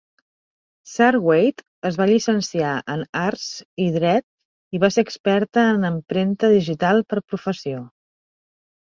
Sarwate 0.91 1.65
es 1.89 1.99
va 1.99 2.07
llicenciar 2.11 2.71
en 2.93 3.03
Arts 3.25 3.43
i 3.85 3.89
dret 3.97 4.25
i 4.77 4.81
va 4.85 4.89
ser 4.97 5.03
experta 5.09 5.67
en 5.75 5.85
empremta 5.91 6.51
digital 6.55 7.05
per 7.13 7.21
professió. 7.35 7.85